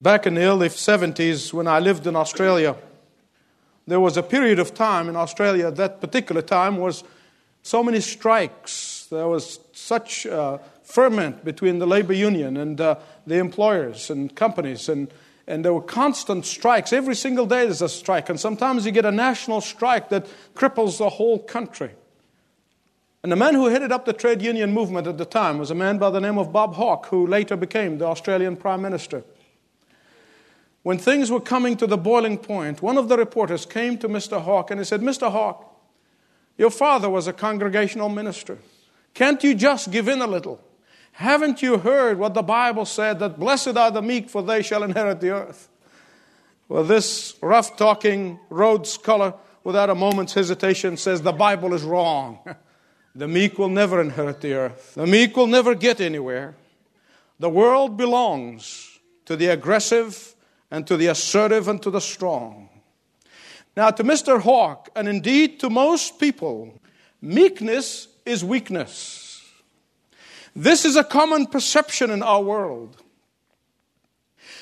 [0.00, 2.76] Back in the early 70s, when I lived in Australia,
[3.88, 7.02] there was a period of time in Australia, that particular time was
[7.64, 9.08] so many strikes.
[9.10, 12.94] There was such uh, ferment between the labor union and uh,
[13.26, 15.12] the employers and companies, and,
[15.48, 16.92] and there were constant strikes.
[16.92, 20.98] Every single day there's a strike, and sometimes you get a national strike that cripples
[20.98, 21.90] the whole country.
[23.24, 25.74] And the man who headed up the trade union movement at the time was a
[25.74, 29.24] man by the name of Bob Hawke, who later became the Australian Prime Minister.
[30.82, 34.40] When things were coming to the boiling point, one of the reporters came to Mr.
[34.40, 35.30] Hawke and he said, Mr.
[35.30, 35.64] Hawke,
[36.56, 38.58] your father was a congregational minister.
[39.14, 40.60] Can't you just give in a little?
[41.12, 44.84] Haven't you heard what the Bible said that blessed are the meek, for they shall
[44.84, 45.68] inherit the earth?
[46.68, 52.38] Well, this rough talking Rhodes scholar, without a moment's hesitation, says the Bible is wrong.
[53.14, 56.54] The meek will never inherit the earth, the meek will never get anywhere.
[57.40, 60.36] The world belongs to the aggressive
[60.70, 62.68] and to the assertive and to the strong.
[63.76, 64.40] Now, to Mr.
[64.40, 66.80] Hawke, and indeed to most people,
[67.22, 69.42] meekness is weakness.
[70.54, 73.00] This is a common perception in our world.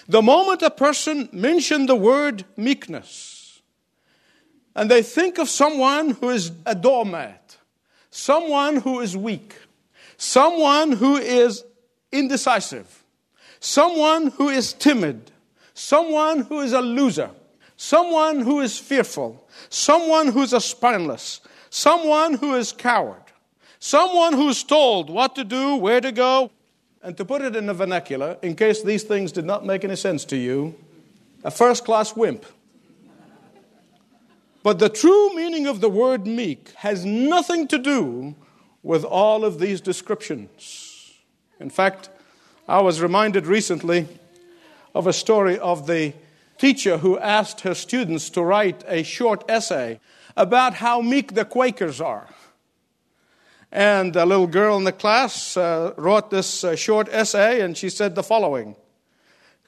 [0.08, 3.62] The moment a person mentions the word meekness,
[4.74, 7.56] and they think of someone who is a doormat,
[8.10, 9.56] someone who is weak,
[10.16, 11.64] someone who is
[12.12, 13.04] indecisive,
[13.58, 15.32] someone who is timid,
[15.76, 17.30] someone who is a loser,
[17.76, 23.22] someone who is fearful, someone who is a spineless, someone who is coward,
[23.78, 26.50] someone who's told what to do, where to go.
[27.02, 29.96] And to put it in the vernacular, in case these things did not make any
[29.96, 30.74] sense to you,
[31.44, 32.46] a first class wimp.
[34.62, 38.34] But the true meaning of the word meek has nothing to do
[38.82, 41.12] with all of these descriptions.
[41.60, 42.08] In fact,
[42.66, 44.08] I was reminded recently
[44.96, 46.14] of a story of the
[46.56, 50.00] teacher who asked her students to write a short essay
[50.34, 52.28] about how meek the Quakers are.
[53.70, 57.90] And a little girl in the class uh, wrote this uh, short essay, and she
[57.90, 58.74] said the following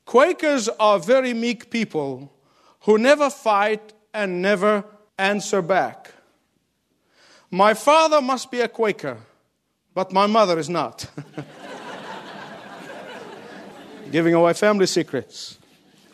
[0.07, 2.33] Quakers are very meek people
[2.81, 4.83] who never fight and never
[5.19, 6.15] answer back.
[7.51, 9.19] My father must be a Quaker,
[9.93, 11.05] but my mother is not.
[14.11, 15.59] giving away family secrets.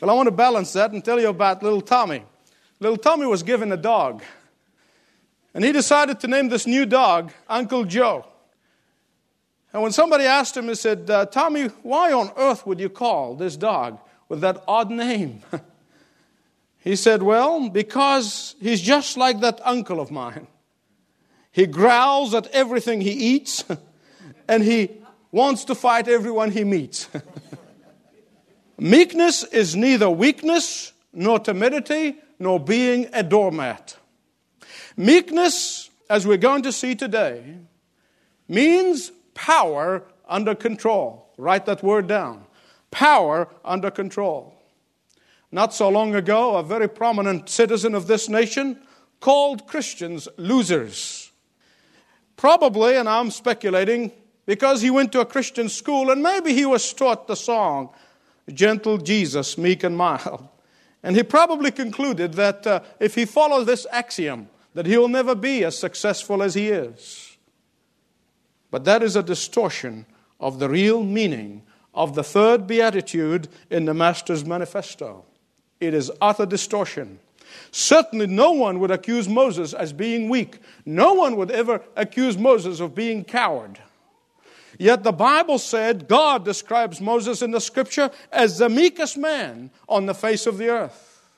[0.00, 2.24] Well, I want to balance that and tell you about little Tommy.
[2.80, 4.22] Little Tommy was given a dog,
[5.54, 8.26] and he decided to name this new dog Uncle Joe.
[9.72, 13.34] And when somebody asked him, he said, uh, Tommy, why on earth would you call
[13.34, 15.42] this dog with that odd name?
[16.78, 20.46] he said, Well, because he's just like that uncle of mine.
[21.50, 23.64] He growls at everything he eats,
[24.48, 24.90] and he
[25.30, 27.08] wants to fight everyone he meets.
[28.78, 33.96] Meekness is neither weakness, nor timidity, nor being a doormat.
[34.96, 37.56] Meekness, as we're going to see today,
[38.48, 41.32] means power under control.
[41.36, 42.44] Write that word down.
[42.90, 44.54] Power under control.
[45.52, 48.80] Not so long ago, a very prominent citizen of this nation
[49.20, 51.30] called Christians losers.
[52.36, 54.10] Probably, and I'm speculating,
[54.46, 57.90] because he went to a Christian school and maybe he was taught the song,
[58.52, 60.48] gentle Jesus, meek and mild.
[61.02, 65.34] And he probably concluded that uh, if he follows this axiom, that he will never
[65.34, 67.36] be as successful as he is.
[68.70, 70.06] But that is a distortion
[70.40, 71.62] of the real meaning
[71.94, 75.24] of the third beatitude in the Master's manifesto.
[75.78, 77.20] It is utter distortion.
[77.70, 80.58] Certainly, no one would accuse Moses as being weak.
[80.84, 83.78] No one would ever accuse Moses of being coward.
[84.78, 90.06] Yet the Bible said God describes Moses in the scripture as the meekest man on
[90.06, 91.28] the face of the earth.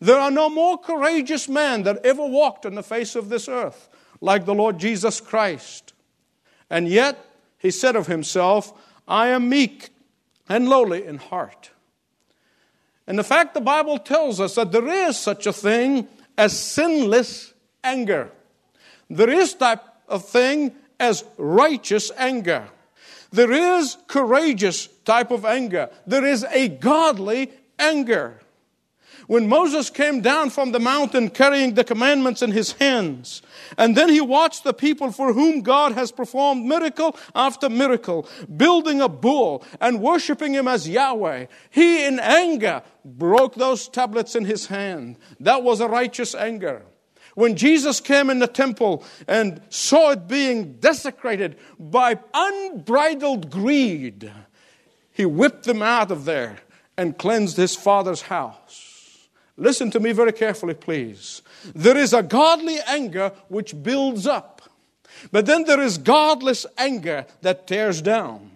[0.00, 3.88] There are no more courageous men that ever walked on the face of this earth
[4.20, 5.92] like the Lord Jesus Christ.
[6.70, 7.24] And yet,
[7.58, 8.72] he said of himself,
[9.06, 9.90] I am meek
[10.48, 11.70] and lowly in heart.
[13.06, 17.54] And the fact the Bible tells us that there is such a thing as sinless
[17.82, 18.30] anger.
[19.08, 22.68] There is type of thing as righteous anger.
[23.30, 25.90] There is courageous type of anger.
[26.06, 28.40] There is a godly anger.
[29.26, 33.42] When Moses came down from the mountain carrying the commandments in his hands,
[33.76, 39.02] and then he watched the people for whom God has performed miracle after miracle, building
[39.02, 44.66] a bull and worshiping him as Yahweh, he in anger broke those tablets in his
[44.66, 45.18] hand.
[45.40, 46.86] That was a righteous anger.
[47.38, 54.32] When Jesus came in the temple and saw it being desecrated by unbridled greed,
[55.12, 56.58] he whipped them out of there
[56.96, 59.28] and cleansed his father's house.
[59.56, 61.42] Listen to me very carefully, please.
[61.76, 64.60] There is a godly anger which builds up,
[65.30, 68.50] but then there is godless anger that tears down.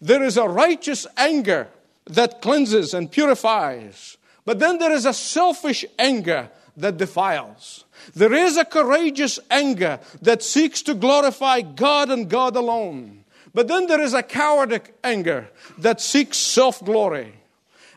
[0.00, 1.66] There is a righteous anger
[2.06, 7.84] that cleanses and purifies, but then there is a selfish anger that defiles.
[8.14, 13.24] There is a courageous anger that seeks to glorify God and God alone.
[13.54, 17.34] But then there is a cowardly anger that seeks self glory.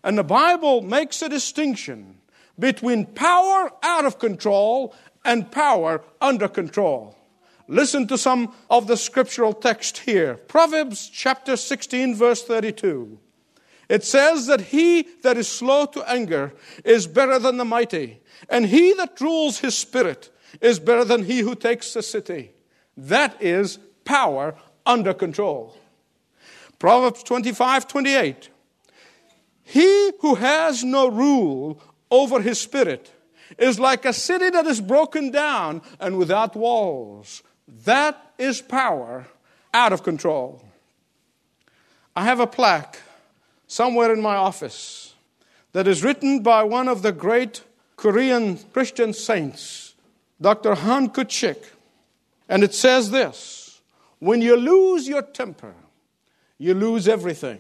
[0.04, 2.18] And the Bible makes a distinction
[2.60, 4.94] between power out of control
[5.24, 7.18] and power under control.
[7.68, 10.36] Listen to some of the scriptural text here.
[10.36, 13.18] Proverbs chapter 16, verse 32.
[13.88, 16.54] It says that he that is slow to anger
[16.84, 21.40] is better than the mighty, and he that rules his spirit is better than he
[21.40, 22.52] who takes a city.
[22.98, 24.56] That is power
[24.86, 25.78] under control.
[26.80, 28.50] Proverbs 25 28.
[29.64, 33.12] He who has no rule over his spirit
[33.58, 37.44] is like a city that is broken down and without walls.
[37.86, 39.28] That is power
[39.74, 40.64] out of control.
[42.16, 43.02] I have a plaque
[43.76, 45.16] somewhere in my office
[45.74, 47.62] that is written by one of the great
[47.98, 49.96] Korean Christian saints,
[50.40, 50.76] Dr.
[50.76, 51.62] Han Kyung-chik.
[52.48, 53.82] And it says this
[54.20, 55.76] When you lose your temper,
[56.58, 57.60] you lose everything.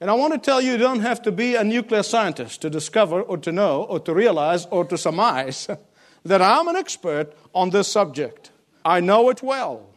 [0.00, 2.70] And I want to tell you, you don't have to be a nuclear scientist to
[2.70, 5.68] discover or to know or to realize or to surmise
[6.24, 8.50] that I'm an expert on this subject.
[8.84, 9.87] I know it well.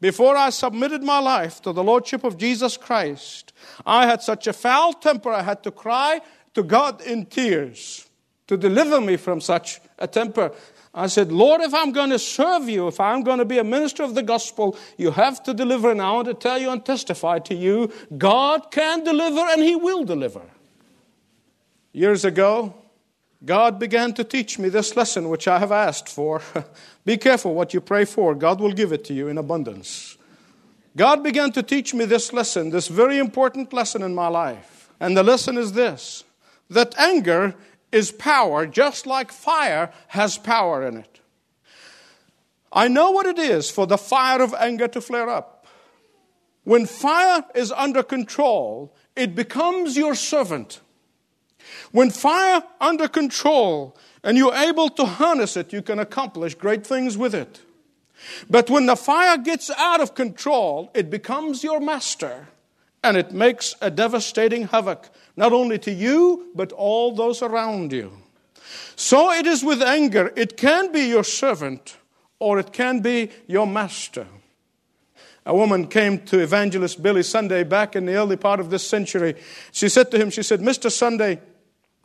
[0.00, 3.52] Before I submitted my life to the Lordship of Jesus Christ,
[3.84, 6.20] I had such a foul temper I had to cry
[6.54, 8.08] to God in tears
[8.46, 10.52] to deliver me from such a temper.
[10.94, 13.64] I said, Lord, if I'm going to serve you, if I'm going to be a
[13.64, 15.90] minister of the gospel, you have to deliver.
[15.90, 19.76] And I want to tell you and testify to you God can deliver and He
[19.76, 20.42] will deliver.
[21.92, 22.74] Years ago,
[23.44, 26.42] God began to teach me this lesson, which I have asked for.
[27.04, 30.16] Be careful what you pray for, God will give it to you in abundance.
[30.96, 34.90] God began to teach me this lesson, this very important lesson in my life.
[34.98, 36.24] And the lesson is this
[36.70, 37.54] that anger
[37.92, 41.20] is power, just like fire has power in it.
[42.72, 45.66] I know what it is for the fire of anger to flare up.
[46.64, 50.80] When fire is under control, it becomes your servant.
[51.96, 57.16] When fire under control and you're able to harness it, you can accomplish great things
[57.16, 57.62] with it.
[58.50, 62.48] But when the fire gets out of control, it becomes your master
[63.02, 65.08] and it makes a devastating havoc,
[65.38, 68.12] not only to you, but all those around you.
[68.94, 70.34] So it is with anger.
[70.36, 71.96] It can be your servant
[72.38, 74.26] or it can be your master.
[75.46, 79.34] A woman came to evangelist Billy Sunday back in the early part of this century.
[79.72, 80.92] She said to him, She said, Mr.
[80.92, 81.40] Sunday,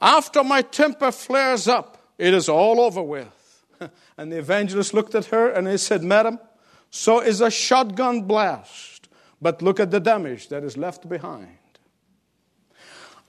[0.01, 3.27] after my temper flares up, it is all over with.
[4.17, 6.39] And the evangelist looked at her and he said, Madam,
[6.91, 9.09] so is a shotgun blast,
[9.41, 11.57] but look at the damage that is left behind.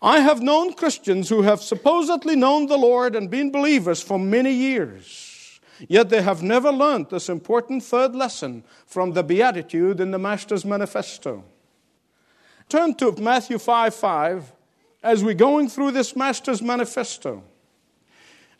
[0.03, 4.53] I have known Christians who have supposedly known the Lord and been believers for many
[4.53, 10.19] years, yet they have never learned this important third lesson from the Beatitude in the
[10.19, 11.45] Master's Manifesto.
[12.69, 14.53] Turn to Matthew 5 5
[15.03, 17.43] as we're going through this Master's Manifesto.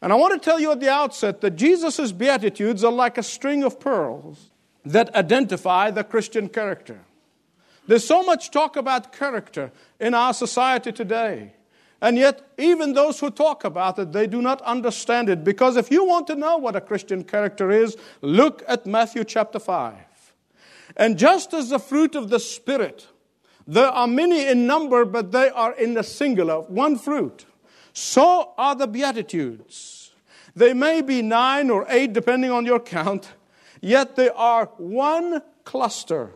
[0.01, 3.23] And I want to tell you at the outset that Jesus' Beatitudes are like a
[3.23, 4.51] string of pearls
[4.85, 7.01] that identify the Christian character.
[7.87, 9.71] There's so much talk about character
[10.01, 11.55] in our society today.
[12.01, 15.45] And yet, even those who talk about it, they do not understand it.
[15.45, 19.61] Because if you want to know what a Christian character is, look at Matthew chapter
[19.61, 19.95] 5.
[20.97, 23.07] And just as the fruit of the Spirit
[23.67, 27.47] there are many in number, but they are in the singular, one fruit.
[27.93, 30.13] So are the Beatitudes.
[30.55, 33.33] They may be nine or eight, depending on your count,
[33.81, 36.33] yet they are one cluster.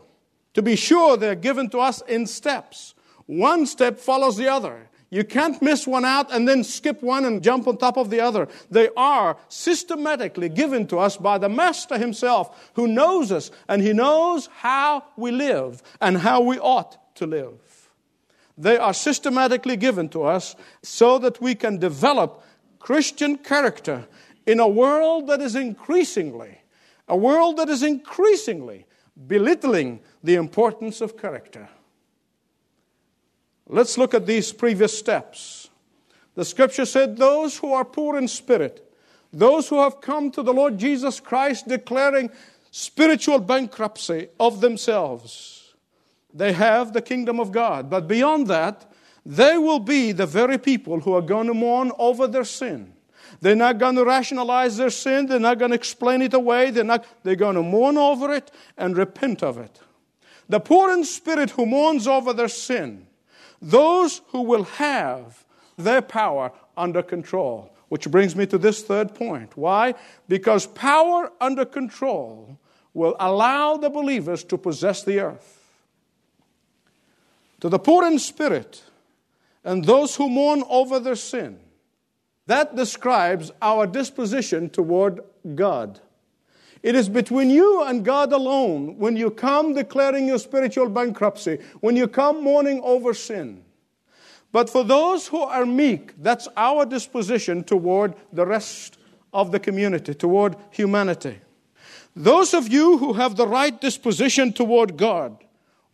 [0.54, 2.95] To be sure, they're given to us in steps.
[3.26, 4.88] One step follows the other.
[5.11, 8.21] You can't miss one out and then skip one and jump on top of the
[8.21, 8.49] other.
[8.71, 13.92] They are systematically given to us by the Master Himself who knows us and He
[13.92, 17.90] knows how we live and how we ought to live.
[18.58, 22.42] They are systematically given to us so that we can develop
[22.78, 24.06] Christian character
[24.46, 26.61] in a world that is increasingly,
[27.08, 28.87] a world that is increasingly
[29.26, 31.68] belittling the importance of character.
[33.68, 35.68] Let's look at these previous steps.
[36.35, 38.92] The scripture said, Those who are poor in spirit,
[39.32, 42.30] those who have come to the Lord Jesus Christ declaring
[42.70, 45.55] spiritual bankruptcy of themselves,
[46.37, 47.88] they have the kingdom of God.
[47.88, 48.90] But beyond that,
[49.25, 52.93] they will be the very people who are going to mourn over their sin.
[53.40, 55.26] They're not going to rationalize their sin.
[55.26, 56.71] They're not going to explain it away.
[56.71, 59.81] They're, not, they're going to mourn over it and repent of it.
[60.49, 63.07] The poor in spirit who mourns over their sin,
[63.61, 65.45] those who will have
[65.76, 67.73] their power under control.
[67.88, 69.57] Which brings me to this third point.
[69.57, 69.95] Why?
[70.28, 72.59] Because power under control
[72.95, 75.65] will allow the believers to possess the earth.
[77.66, 78.85] To the poor in spirit
[79.64, 81.58] and those who mourn over their sin,
[82.46, 85.18] that describes our disposition toward
[85.56, 85.99] God.
[86.85, 91.96] It is between you and God alone when you come declaring your spiritual bankruptcy, when
[91.96, 93.64] you come mourning over sin.
[94.52, 98.96] But for those who are meek, that's our disposition toward the rest
[99.32, 101.40] of the community, toward humanity.
[102.14, 105.42] Those of you who have the right disposition toward God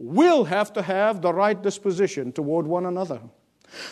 [0.02, 3.20] will have to have the right disposition toward one another.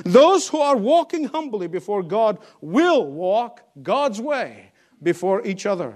[0.05, 5.95] Those who are walking humbly before God will walk God's way before each other.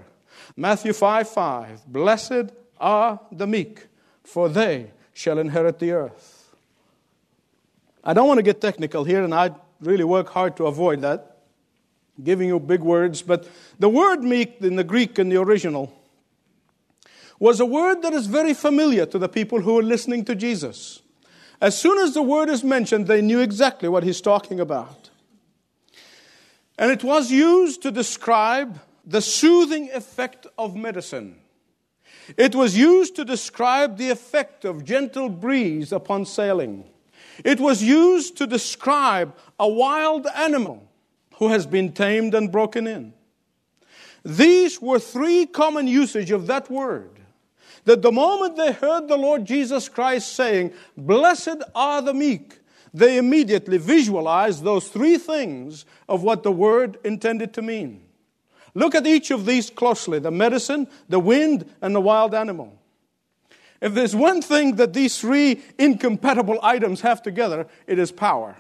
[0.57, 3.89] Matthew 5 5 Blessed are the meek,
[4.23, 6.55] for they shall inherit the earth.
[8.05, 11.39] I don't want to get technical here, and I really work hard to avoid that,
[12.23, 13.49] giving you big words, but
[13.81, 15.93] the word meek in the Greek in the original
[17.39, 21.03] was a word that is very familiar to the people who were listening to Jesus.
[21.61, 25.11] As soon as the word is mentioned, they knew exactly what he's talking about.
[26.79, 31.37] And it was used to describe the soothing effect of medicine.
[32.37, 36.85] It was used to describe the effect of gentle breeze upon sailing.
[37.45, 40.89] It was used to describe a wild animal
[41.37, 43.13] who has been tamed and broken in.
[44.25, 47.14] These were three common usage of that word.
[47.85, 52.61] That the moment they heard the Lord Jesus Christ saying, Blessed are the meek,
[52.95, 58.05] they immediately visualized those three things of what the word intended to mean.
[58.75, 62.79] Look at each of these closely the medicine, the wind, and the wild animal.
[63.81, 68.57] If there's one thing that these three incompatible items have together, it is power.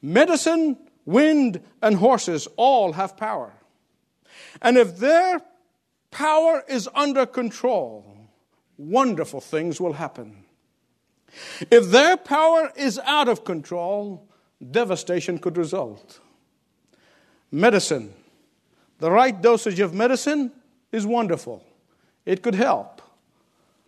[0.00, 3.52] Medicine, wind, and horses all have power.
[4.60, 5.42] And if their
[6.12, 8.04] power is under control,
[8.78, 10.44] wonderful things will happen.
[11.70, 14.28] If their power is out of control,
[14.70, 16.20] devastation could result.
[17.50, 18.14] Medicine,
[18.98, 20.52] the right dosage of medicine
[20.92, 21.64] is wonderful.
[22.24, 23.02] It could help.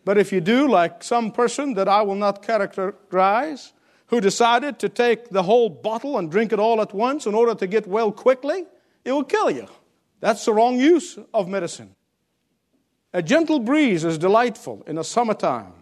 [0.05, 3.73] But if you do, like some person that I will not characterize,
[4.09, 7.55] who decided to take the whole bottle and drink it all at once in order
[7.55, 8.65] to get well quickly,
[9.05, 9.67] it will kill you.
[10.21, 11.95] That's the wrong use of medicine.
[13.15, 15.73] A gentle breeze is delightful in the summertime.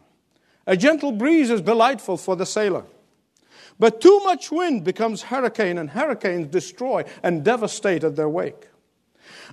[0.66, 2.84] A gentle breeze is delightful for the sailor.
[3.78, 8.68] But too much wind becomes hurricane, and hurricanes destroy and devastate at their wake.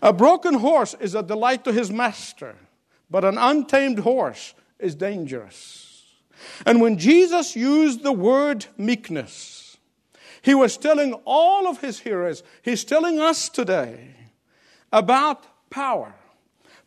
[0.01, 2.55] A broken horse is a delight to his master,
[3.09, 6.03] but an untamed horse is dangerous.
[6.65, 9.77] And when Jesus used the word meekness,
[10.41, 14.15] he was telling all of his hearers, he's telling us today
[14.91, 16.13] about power.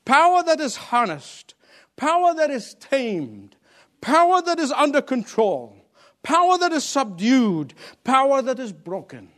[0.05, 1.55] Power that is harnessed,
[1.97, 3.57] power that is tamed,
[4.01, 5.77] power that is under control,
[6.23, 9.31] power that is subdued, power that is broken.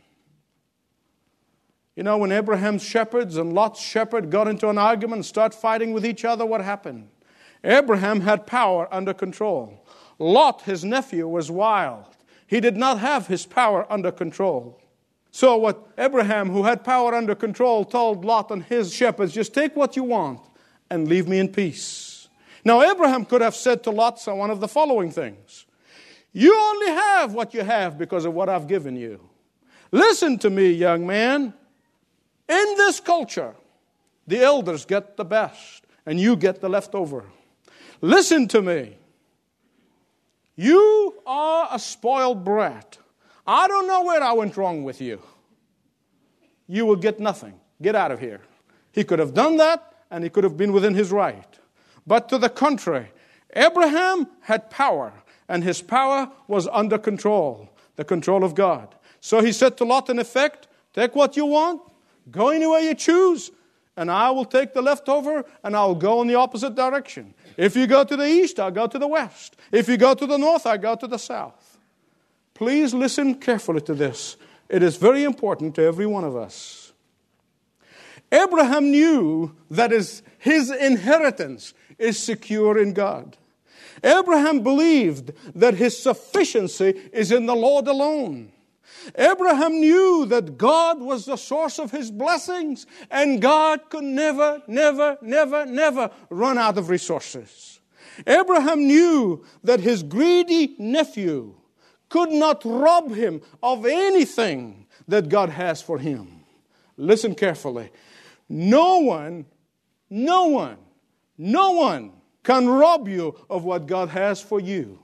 [1.95, 5.93] You know, when Abraham's shepherds and Lot's shepherd got into an argument and start fighting
[5.93, 7.09] with each other, what happened?
[7.63, 9.85] Abraham had power under control.
[10.19, 12.17] Lot, his nephew, was wild.
[12.47, 14.81] He did not have his power under control.
[15.31, 19.75] So, what Abraham, who had power under control, told Lot and his shepherds just take
[19.75, 20.41] what you want
[20.89, 22.27] and leave me in peace.
[22.63, 25.65] Now, Abraham could have said to Lot one of the following things
[26.33, 29.19] You only have what you have because of what I've given you.
[29.91, 31.53] Listen to me, young man.
[32.47, 33.55] In this culture,
[34.27, 37.25] the elders get the best, and you get the leftover.
[38.01, 38.97] Listen to me.
[40.55, 42.97] You are a spoiled brat.
[43.45, 45.21] I don't know where I went wrong with you.
[46.67, 47.59] You will get nothing.
[47.81, 48.41] Get out of here.
[48.91, 51.59] He could have done that, and he could have been within his right.
[52.07, 53.11] But to the contrary,
[53.53, 55.11] Abraham had power,
[55.49, 58.95] and his power was under control, the control of God.
[59.19, 61.81] So he said to Lot, in effect, Take what you want,
[62.31, 63.51] Go anywhere you choose,
[63.97, 67.33] and I will take the leftover and I'll go in the opposite direction.
[67.57, 69.57] If you go to the east, I'll go to the west.
[69.69, 71.77] If you go to the north, I go to the south.
[72.53, 74.37] Please listen carefully to this.
[74.69, 76.84] It is very important to every one of us.
[78.31, 83.37] Abraham knew that his, his inheritance is secure in God.
[84.03, 88.51] Abraham believed that his sufficiency is in the Lord alone.
[89.17, 95.17] Abraham knew that God was the source of his blessings, and God could never, never,
[95.21, 97.79] never, never run out of resources.
[98.25, 101.55] Abraham knew that his greedy nephew
[102.09, 106.43] could not rob him of anything that God has for him.
[106.97, 107.91] Listen carefully.
[108.47, 109.45] No one,
[110.09, 110.77] no one,
[111.37, 112.11] no one
[112.43, 114.99] can rob you of what God has for you.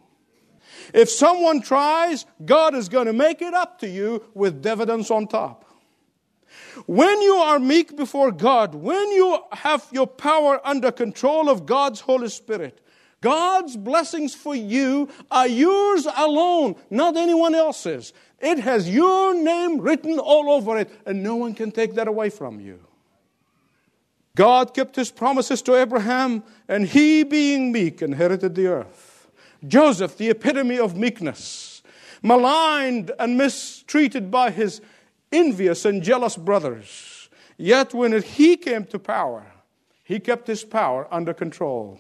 [0.93, 5.27] If someone tries, God is going to make it up to you with dividends on
[5.27, 5.65] top.
[6.86, 12.01] When you are meek before God, when you have your power under control of God's
[12.01, 12.79] Holy Spirit,
[13.21, 18.13] God's blessings for you are yours alone, not anyone else's.
[18.39, 22.29] It has your name written all over it, and no one can take that away
[22.29, 22.79] from you.
[24.35, 29.29] God kept his promises to Abraham, and he, being meek, inherited the earth.
[29.67, 31.83] Joseph, the epitome of meekness,
[32.23, 34.81] maligned and mistreated by his
[35.31, 37.29] envious and jealous brothers.
[37.57, 39.45] Yet when he came to power,
[40.03, 42.00] he kept his power under control.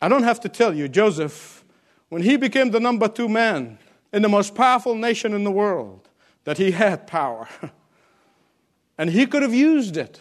[0.00, 1.64] I don't have to tell you, Joseph,
[2.08, 3.78] when he became the number two man
[4.12, 6.08] in the most powerful nation in the world,
[6.44, 7.48] that he had power.
[8.98, 10.20] and he could have used it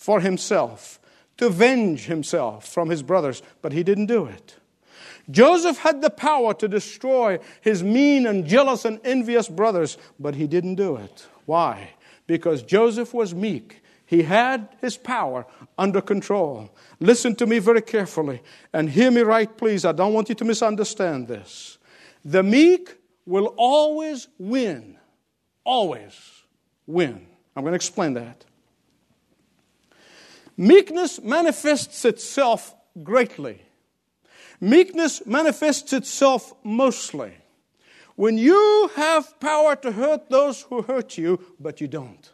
[0.00, 0.98] for himself
[1.36, 4.56] to avenge himself from his brothers, but he didn't do it.
[5.30, 10.46] Joseph had the power to destroy his mean and jealous and envious brothers, but he
[10.46, 11.26] didn't do it.
[11.44, 11.90] Why?
[12.26, 13.82] Because Joseph was meek.
[14.06, 16.70] He had his power under control.
[16.98, 18.40] Listen to me very carefully
[18.72, 19.84] and hear me right, please.
[19.84, 21.76] I don't want you to misunderstand this.
[22.24, 24.96] The meek will always win.
[25.62, 26.14] Always
[26.86, 27.26] win.
[27.54, 28.46] I'm going to explain that.
[30.60, 33.62] Meekness manifests itself greatly.
[34.60, 37.32] Meekness manifests itself mostly
[38.14, 42.30] when you have power to hurt those who hurt you, but you don't.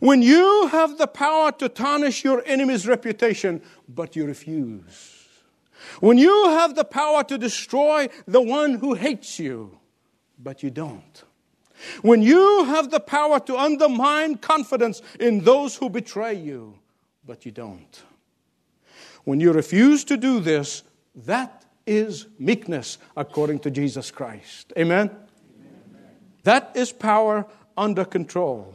[0.00, 5.30] When you have the power to tarnish your enemy's reputation, but you refuse.
[6.00, 9.78] When you have the power to destroy the one who hates you,
[10.38, 11.24] but you don't.
[12.02, 16.78] When you have the power to undermine confidence in those who betray you,
[17.24, 18.02] but you don't.
[19.24, 20.82] When you refuse to do this,
[21.14, 24.72] that is meekness according to Jesus Christ.
[24.78, 25.10] Amen?
[25.10, 25.20] Amen?
[26.44, 28.74] That is power under control.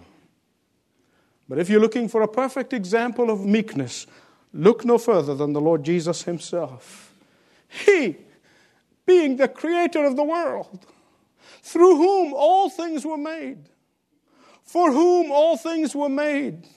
[1.47, 4.07] But if you're looking for a perfect example of meekness,
[4.53, 7.13] look no further than the Lord Jesus Himself.
[7.67, 8.17] He,
[9.05, 10.85] being the creator of the world,
[11.61, 13.69] through whom all things were made,
[14.63, 16.67] for whom all things were made.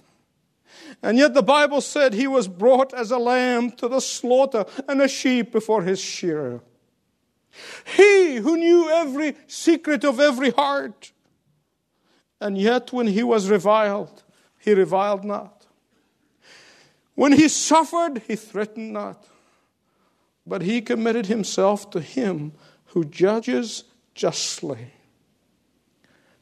[1.02, 5.00] And yet the Bible said he was brought as a lamb to the slaughter and
[5.00, 6.60] a sheep before his shearer.
[7.96, 11.12] He who knew every secret of every heart.
[12.40, 14.22] And yet when he was reviled,
[14.58, 15.66] he reviled not.
[17.14, 19.24] When he suffered, he threatened not.
[20.46, 22.52] But he committed himself to him
[22.86, 23.84] who judges
[24.14, 24.92] justly.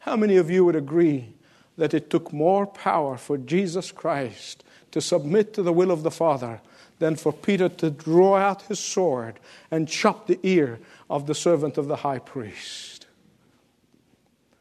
[0.01, 1.35] How many of you would agree
[1.77, 6.11] that it took more power for Jesus Christ to submit to the will of the
[6.11, 6.61] Father
[6.99, 11.79] than for Peter to draw out his sword and chop the ear of the servant
[11.79, 13.07] of the high priest?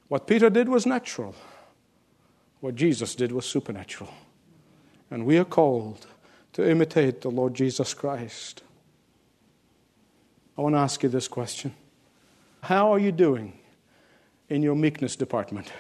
[0.08, 1.36] What Peter did was natural.
[2.60, 4.14] What Jesus did was supernatural.
[5.10, 6.08] And we are called
[6.54, 8.62] to imitate the Lord Jesus Christ.
[10.58, 11.74] I want to ask you this question
[12.62, 13.58] How are you doing
[14.48, 15.72] in your meekness department?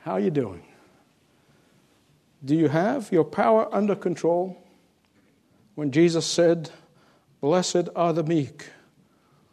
[0.00, 0.64] How are you doing?
[2.44, 4.56] Do you have your power under control?
[5.76, 6.70] When Jesus said,
[7.40, 8.68] Blessed are the meek,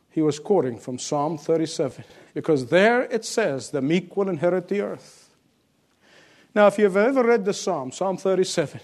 [0.10, 2.04] he was quoting from Psalm 37,
[2.34, 5.36] because there it says, The meek will inherit the earth.
[6.56, 8.82] Now, if you've ever read the Psalm, Psalm 37,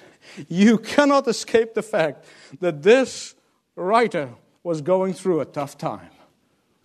[0.48, 2.26] you cannot escape the fact
[2.60, 3.34] that this
[3.76, 4.30] writer
[4.62, 6.12] was going through a tough time.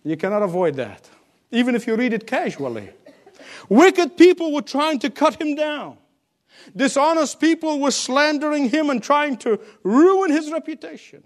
[0.09, 1.07] You cannot avoid that,
[1.51, 2.89] even if you read it casually.
[3.69, 5.99] Wicked people were trying to cut him down.
[6.75, 11.21] Dishonest people were slandering him and trying to ruin his reputation.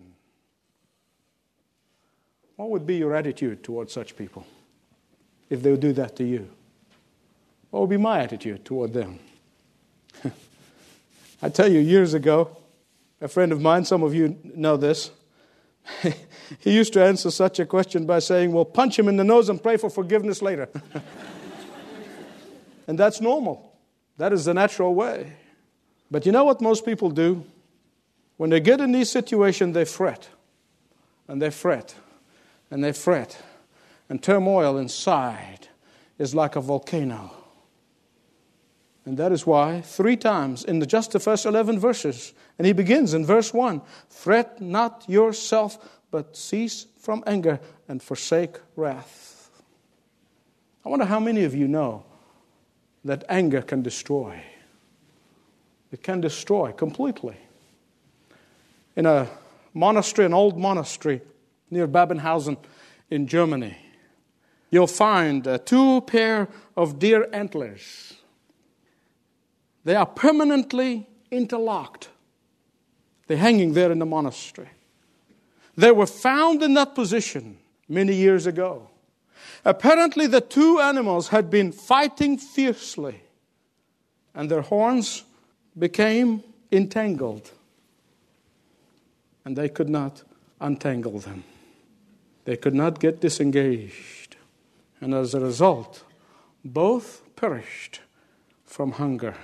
[2.57, 4.45] What would be your attitude towards such people
[5.49, 6.49] if they would do that to you?
[7.69, 9.17] What would be my attitude toward them?
[11.41, 12.57] I tell you, years ago,
[13.21, 15.09] a friend of mine, some of you know this,
[16.59, 19.49] he used to answer such a question by saying, Well, punch him in the nose
[19.49, 20.69] and pray for forgiveness later.
[22.87, 23.73] and that's normal.
[24.17, 25.33] That is the natural way.
[26.11, 27.43] But you know what most people do?
[28.37, 30.29] When they get in these situations, they fret
[31.27, 31.95] and they fret
[32.69, 33.41] and they fret.
[34.09, 35.67] And turmoil inside
[36.17, 37.31] is like a volcano.
[39.05, 42.73] And that is why, three times in the, just the first 11 verses, and he
[42.73, 45.77] begins in verse 1 Fret not yourself,
[46.13, 49.49] but cease from anger and forsake wrath.
[50.85, 52.03] I wonder how many of you know
[53.03, 54.39] that anger can destroy.
[55.91, 57.35] It can destroy completely.
[58.95, 59.27] In a
[59.73, 61.19] monastery, an old monastery
[61.71, 62.57] near Bebenhausen
[63.09, 63.75] in Germany,
[64.69, 66.47] you'll find uh, two pair
[66.77, 68.13] of deer antlers.
[69.83, 72.09] They are permanently interlocked.
[73.25, 74.69] They're hanging there in the monastery.
[75.75, 77.57] They were found in that position
[77.87, 78.89] many years ago.
[79.65, 83.21] Apparently, the two animals had been fighting fiercely,
[84.35, 85.23] and their horns
[85.77, 87.51] became entangled,
[89.45, 90.23] and they could not
[90.59, 91.43] untangle them.
[92.45, 94.35] They could not get disengaged,
[94.99, 96.03] and as a result,
[96.63, 98.01] both perished
[98.65, 99.35] from hunger.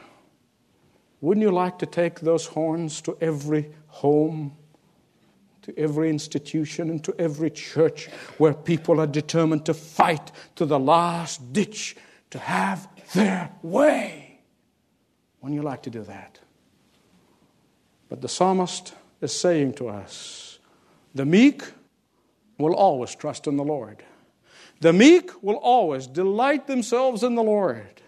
[1.22, 4.58] Wouldn't you like to take those horns to every home
[5.70, 10.80] to every institution and to every church where people are determined to fight to the
[10.80, 11.96] last ditch
[12.32, 14.40] to have their way.
[15.42, 16.40] When you like to do that.
[18.10, 20.60] But the psalmist is saying to us
[21.14, 21.64] the meek
[22.58, 24.04] will always trust in the Lord.
[24.82, 28.02] The meek will always delight themselves in the Lord.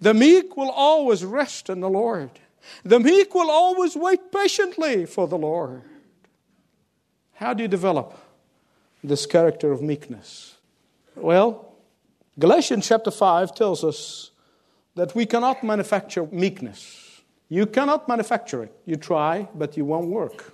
[0.00, 2.30] The meek will always rest in the Lord.
[2.82, 5.82] The meek will always wait patiently for the Lord.
[7.34, 8.16] How do you develop
[9.02, 10.56] this character of meekness?
[11.16, 11.74] Well,
[12.38, 14.30] Galatians chapter 5 tells us
[14.94, 17.22] that we cannot manufacture meekness.
[17.48, 18.72] You cannot manufacture it.
[18.86, 20.52] You try, but you won't work.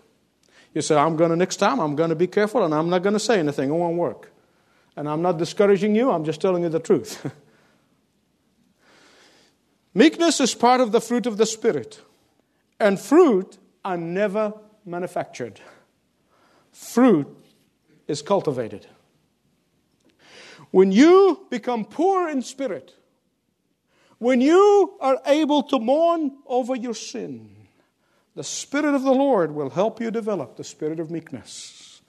[0.75, 3.03] You say, I'm going to next time, I'm going to be careful, and I'm not
[3.03, 3.71] going to say anything.
[3.71, 4.33] It won't work.
[4.97, 7.31] And I'm not discouraging you, I'm just telling you the truth.
[9.95, 12.01] Meekness is part of the fruit of the Spirit.
[12.79, 15.61] And fruit are never manufactured
[16.73, 17.29] fruit
[18.07, 18.87] is cultivated.
[20.71, 22.95] When you become poor in spirit,
[24.19, 27.57] when you are able to mourn over your sin,
[28.35, 32.03] the Spirit of the Lord will help you develop the spirit of meekness.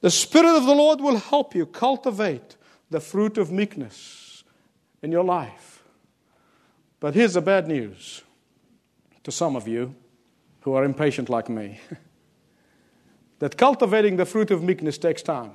[0.00, 2.56] The Spirit of the Lord will help you cultivate
[2.90, 4.44] the fruit of meekness
[5.02, 5.82] in your life.
[6.98, 8.22] But here's the bad news
[9.22, 9.94] to some of you
[10.62, 11.80] who are impatient like me.
[13.40, 15.52] that cultivating the fruit of meekness takes time.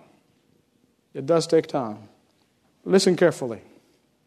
[1.13, 2.09] It does take time.
[2.83, 3.61] Listen carefully.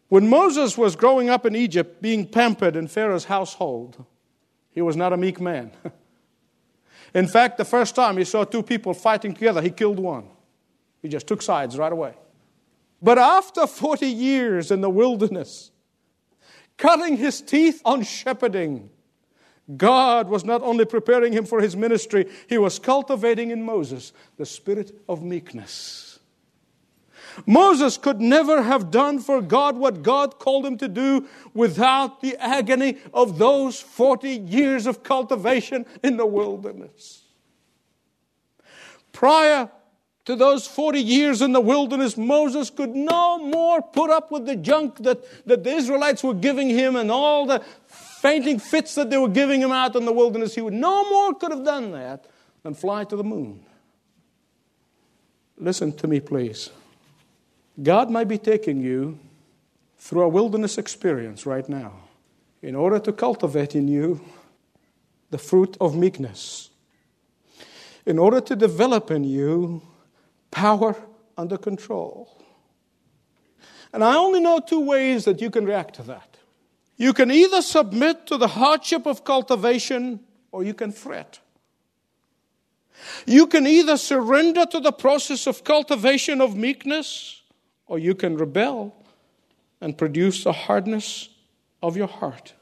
[0.07, 4.03] When Moses was growing up in Egypt, being pampered in Pharaoh's household,
[4.71, 5.71] he was not a meek man.
[7.13, 10.25] in fact, the first time he saw two people fighting together, he killed one.
[11.01, 12.15] He just took sides right away.
[13.01, 15.71] But after 40 years in the wilderness,
[16.77, 18.89] cutting his teeth on shepherding,
[19.77, 24.45] God was not only preparing him for his ministry, he was cultivating in Moses the
[24.45, 26.19] spirit of meekness.
[27.45, 32.35] Moses could never have done for God what God called him to do without the
[32.37, 37.23] agony of those 40 years of cultivation in the wilderness.
[39.11, 39.69] Prior
[40.25, 44.55] to those 40 years in the wilderness, Moses could no more put up with the
[44.55, 47.63] junk that, that the Israelites were giving him and all the
[48.21, 51.33] fainting fits that they were giving him out in the wilderness, he would no more
[51.35, 52.25] could have done that
[52.63, 53.65] than fly to the moon.
[55.57, 56.69] Listen to me, please.
[57.81, 59.19] God might be taking you
[59.97, 61.93] through a wilderness experience right now
[62.61, 64.19] in order to cultivate in you
[65.29, 66.71] the fruit of meekness,
[68.05, 69.81] in order to develop in you
[70.51, 70.95] power
[71.37, 72.43] under control.
[73.93, 76.28] And I only know two ways that you can react to that.
[76.99, 80.19] You can either submit to the hardship of cultivation
[80.51, 81.39] or you can fret.
[83.25, 87.41] You can either surrender to the process of cultivation of meekness
[87.87, 88.93] or you can rebel
[89.79, 91.29] and produce the hardness
[91.81, 92.53] of your heart.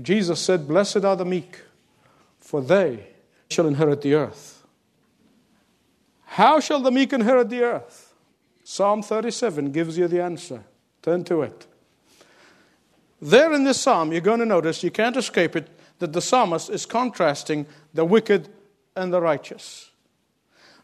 [0.00, 1.60] Jesus said, Blessed are the meek,
[2.38, 3.06] for they
[3.50, 4.66] shall inherit the earth.
[6.24, 8.14] How shall the meek inherit the earth?
[8.64, 10.64] Psalm 37 gives you the answer.
[11.02, 11.66] Turn to it.
[13.20, 16.70] There in this psalm, you're going to notice, you can't escape it, that the psalmist
[16.70, 18.48] is contrasting the wicked
[18.94, 19.90] and the righteous.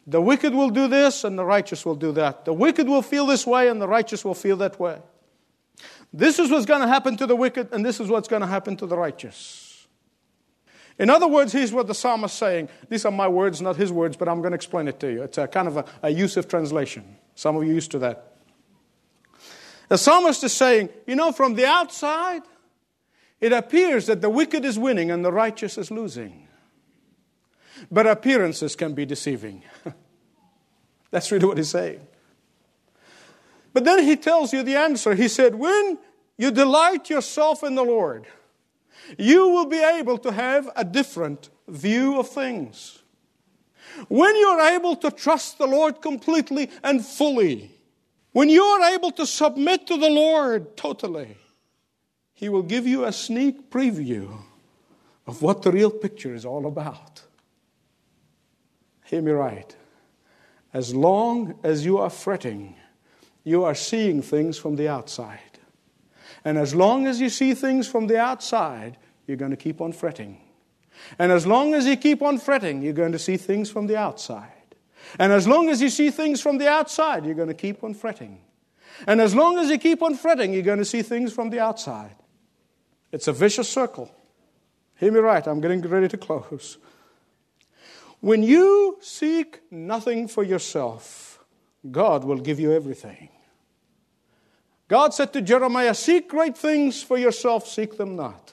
[0.07, 2.45] The wicked will do this and the righteous will do that.
[2.45, 4.99] The wicked will feel this way and the righteous will feel that way.
[6.13, 8.49] This is what's going to happen to the wicked and this is what's going to
[8.49, 9.87] happen to the righteous.
[10.99, 12.69] In other words, here's what the psalmist is saying.
[12.89, 15.23] These are my words, not his words, but I'm going to explain it to you.
[15.23, 17.17] It's a kind of a, a use of translation.
[17.35, 18.32] Some of you used to that.
[19.93, 22.41] The psalmist is saying, you know, from the outside,
[23.43, 26.49] it appears that the wicked is winning and the righteous is losing.
[27.91, 29.65] But appearances can be deceiving.
[31.11, 32.01] That's really what he's saying.
[33.75, 35.15] But then he tells you the answer.
[35.15, 35.99] He said, When
[36.39, 38.27] you delight yourself in the Lord,
[39.19, 43.03] you will be able to have a different view of things.
[44.09, 47.73] When you're able to trust the Lord completely and fully,
[48.33, 51.37] when you're able to submit to the Lord totally,
[52.35, 54.39] He will give you a sneak preview
[55.27, 57.23] of what the real picture is all about.
[59.05, 59.77] Hear me right.
[60.73, 62.77] As long as you are fretting,
[63.45, 65.39] you are seeing things from the outside.
[66.45, 69.93] And as long as you see things from the outside, you're going to keep on
[69.93, 70.41] fretting.
[71.19, 73.97] And as long as you keep on fretting, you're going to see things from the
[73.97, 74.62] outside.
[75.19, 77.95] And as long as you see things from the outside, you're going to keep on
[77.95, 78.41] fretting.
[79.07, 81.61] And as long as you keep on fretting, you're going to see things from the
[81.61, 82.17] outside.
[83.11, 84.11] It's a vicious circle.
[84.97, 86.79] Hear me right, I'm getting ready to close.
[88.21, 91.45] When you seek nothing for yourself,
[91.91, 93.29] God will give you everything.
[94.87, 98.53] God said to Jeremiah, Seek great things for yourself, seek them not.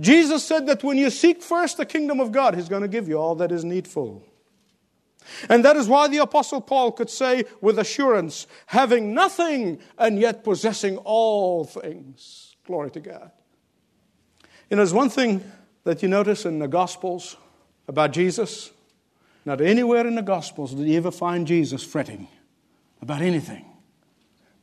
[0.00, 3.08] Jesus said that when you seek first the kingdom of God, He's going to give
[3.08, 4.24] you all that is needful.
[5.48, 10.44] And that is why the Apostle Paul could say with assurance, having nothing and yet
[10.44, 12.56] possessing all things.
[12.66, 13.30] Glory to God.
[14.70, 15.44] You know, there's one thing
[15.84, 17.36] that you notice in the Gospels
[17.86, 18.70] about Jesus.
[19.44, 22.28] Not anywhere in the Gospels did you ever find Jesus fretting
[23.00, 23.66] about anything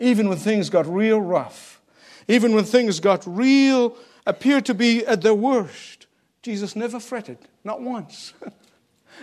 [0.04, 1.82] even when things got real rough,
[2.28, 3.96] even when things got real,
[4.26, 6.08] appeared to be at their worst,
[6.42, 8.34] Jesus never fretted, not once.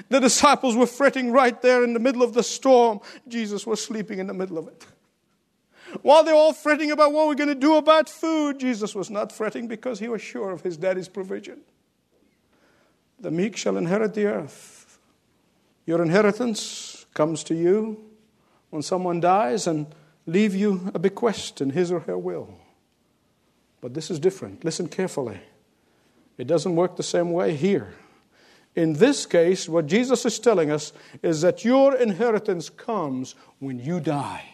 [0.09, 3.01] the disciples were fretting right there in the middle of the storm.
[3.29, 4.87] Jesus was sleeping in the middle of it.
[6.03, 9.33] While they're all fretting about what we're going to do about food, Jesus was not
[9.33, 11.61] fretting because he was sure of his daddy's provision.
[13.19, 14.99] The meek shall inherit the earth.
[15.87, 18.11] Your inheritance comes to you
[18.71, 19.87] when someone dies, and
[20.27, 22.55] leave you a bequest in his or her will.
[23.81, 24.65] But this is different.
[24.65, 25.41] Listen carefully.
[26.39, 27.95] It doesn't work the same way here.
[28.77, 34.01] In this case, what Jesus is telling us is that your inheritance comes when you
[34.01, 34.45] die.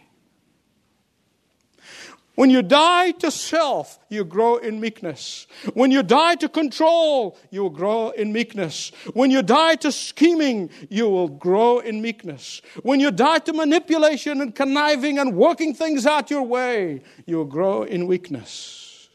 [2.37, 5.47] When you die to self, you grow in meekness.
[5.73, 8.93] When you die to control, you will grow in meekness.
[9.15, 12.61] When you die to scheming, you will grow in meekness.
[12.83, 17.47] When you die to manipulation and conniving and working things out your way, you will
[17.47, 19.09] grow in weakness.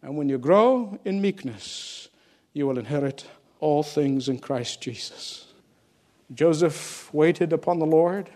[0.00, 2.08] And when you grow in meekness,
[2.52, 3.26] you will inherit
[3.60, 5.46] all things in Christ Jesus.
[6.34, 8.30] Joseph waited upon the Lord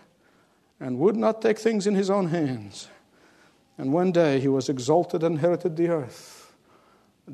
[0.81, 2.89] and would not take things in his own hands.
[3.79, 6.53] And one day he was exalted and inherited the earth.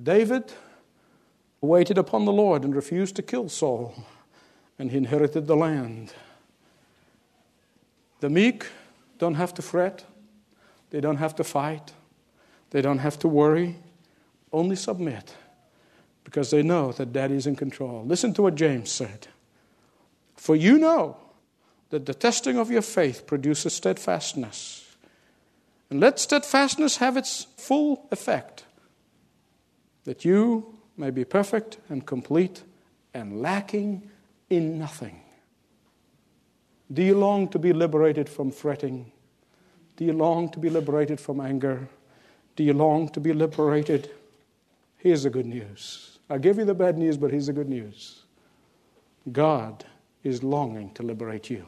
[0.03, 0.53] David
[1.61, 3.95] waited upon the Lord and refused to kill Saul,
[4.79, 6.13] and he inherited the land.
[8.21, 8.67] The meek
[9.19, 10.05] don't have to fret,
[10.91, 11.93] they don't have to fight,
[12.71, 13.77] they don't have to worry,
[14.53, 15.35] only submit
[16.29, 18.05] because they know that daddy's in control.
[18.05, 19.29] Listen to what James said.
[20.37, 21.17] For you know
[21.89, 24.95] that the testing of your faith produces steadfastness.
[25.89, 28.67] And let steadfastness have its full effect,
[30.05, 32.63] that you may be perfect and complete
[33.15, 34.11] and lacking
[34.51, 35.23] in nothing.
[36.93, 39.13] Do you long to be liberated from fretting?
[39.97, 41.89] Do you long to be liberated from anger?
[42.55, 44.11] Do you long to be liberated?
[44.99, 46.18] Here's the good news.
[46.31, 48.25] I'll give you the bad news, but here's the good news
[49.33, 49.85] God
[50.23, 51.67] is longing to liberate you.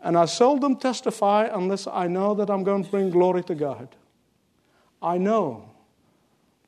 [0.00, 3.88] And I seldom testify unless I know that I'm going to bring glory to God.
[5.02, 5.70] I know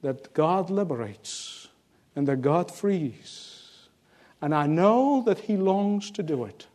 [0.02, 1.68] that God liberates
[2.16, 3.88] and that God frees.
[4.40, 6.66] And I know that He longs to do it.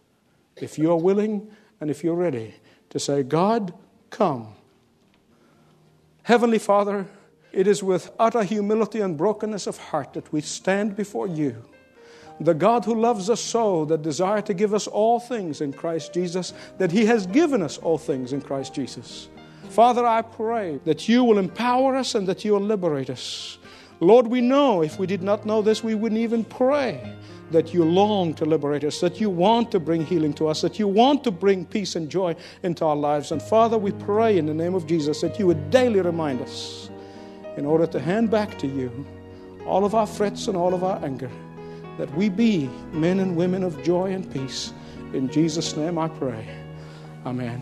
[0.56, 2.54] If you're willing and if you're ready
[2.92, 3.74] to say, God,
[4.10, 4.54] come.
[6.24, 7.08] Heavenly Father,
[7.54, 11.64] it is with utter humility and brokenness of heart that we stand before you
[12.40, 16.14] the God who loves us so, that desire to give us all things in Christ
[16.14, 19.30] Jesus, that He has given us all things in Christ Jesus.
[19.70, 23.58] Father, I pray that you will empower us and that you will liberate us.
[24.00, 27.16] Lord, we know if we did not know this, we wouldn't even pray
[27.52, 30.80] that you long to liberate us, that you want to bring healing to us, that
[30.80, 33.32] you want to bring peace and joy into our lives.
[33.32, 36.90] And Father, we pray in the name of Jesus that you would daily remind us
[37.58, 39.06] in order to hand back to you
[39.66, 41.32] all of our frets and all of our anger,
[41.98, 44.74] that we be men and women of joy and peace.
[45.14, 46.48] In Jesus' name I pray.
[47.26, 47.62] Amen.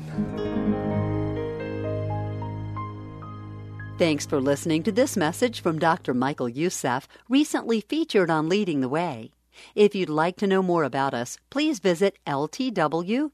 [3.97, 6.15] Thanks for listening to this message from Dr.
[6.15, 9.32] Michael Youssef, recently featured on Leading the Way.
[9.75, 13.32] If you'd like to know more about us, please visit ltw.org.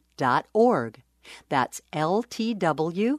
[1.48, 3.17] That's ltw.org.